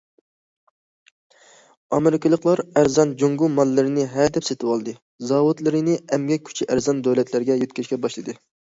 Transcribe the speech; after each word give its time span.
ئامېرىكىلىقلار 1.97 2.63
ئەرزان 2.81 3.13
جۇڭگو 3.21 3.51
ماللىرىنى 3.59 4.09
ھە 4.15 4.27
دەپ 4.39 4.49
سېتىۋالدى، 4.51 4.99
زاۋۇتلىرىنى 5.29 6.03
ئەمگەك 6.07 6.47
كۈچى 6.51 6.71
ئەرزان 6.73 7.07
دۆلەتلەرگە 7.11 7.65
يۆتكەشكە 7.67 8.07
باشلىدى. 8.07 8.41